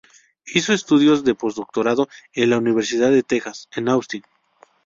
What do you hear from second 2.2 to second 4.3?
en la Universidad de Texas, en Austin.